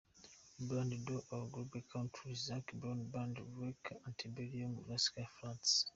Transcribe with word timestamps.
Band, 0.67 0.91
duo 1.05 1.19
or 1.33 1.43
group, 1.53 1.73
country: 1.93 2.31
Zac 2.47 2.65
Brown 2.79 3.01
Band, 3.11 3.35
Lady 3.59 3.89
Antebellum, 4.07 4.73
Rascal 4.89 5.27
Flatts. 5.35 5.71